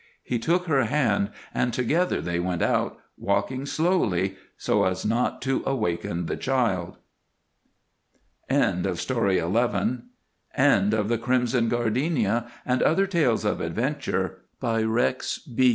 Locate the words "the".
6.25-6.35, 8.49-8.55, 11.07-11.17, 14.89-15.11